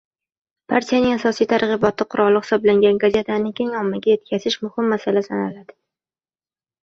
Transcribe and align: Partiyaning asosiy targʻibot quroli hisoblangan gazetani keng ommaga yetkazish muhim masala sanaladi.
Partiyaning 0.71 1.11
asosiy 1.15 1.47
targʻibot 1.51 2.03
quroli 2.13 2.39
hisoblangan 2.45 2.97
gazetani 3.03 3.51
keng 3.59 3.69
ommaga 3.81 4.11
yetkazish 4.15 4.57
muhim 4.63 4.89
masala 4.95 5.23
sanaladi. 5.27 5.77